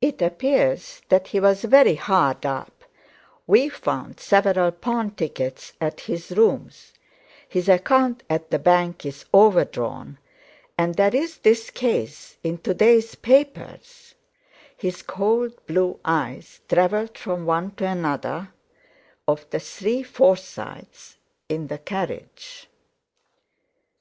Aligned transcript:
It 0.00 0.20
appears 0.22 1.02
that 1.08 1.28
he 1.28 1.38
was 1.38 1.62
very 1.62 1.94
hard 1.94 2.44
up, 2.44 2.82
we 3.46 3.68
found 3.68 4.18
several 4.18 4.72
pawn 4.72 5.12
tickets 5.12 5.72
at 5.80 6.00
his 6.00 6.32
rooms, 6.32 6.92
his 7.48 7.68
account 7.68 8.24
at 8.28 8.50
the 8.50 8.58
bank 8.58 9.06
is 9.06 9.24
overdrawn, 9.32 10.18
and 10.76 10.96
there's 10.96 11.36
this 11.36 11.70
case 11.70 12.38
in 12.42 12.58
to 12.62 12.74
day's 12.74 13.14
papers;" 13.14 14.16
his 14.76 15.00
cold 15.02 15.64
blue 15.68 16.00
eyes 16.04 16.58
travelled 16.68 17.16
from 17.16 17.46
one 17.46 17.70
to 17.76 17.86
another 17.86 18.52
of 19.28 19.48
the 19.50 19.60
three 19.60 20.02
Forsytes 20.02 21.18
in 21.48 21.68
the 21.68 21.78
carriage. 21.78 22.68